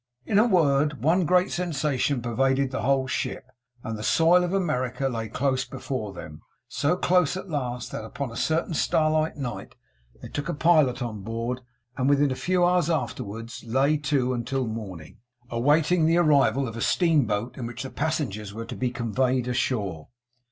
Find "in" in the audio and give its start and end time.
0.25-0.39, 17.55-17.67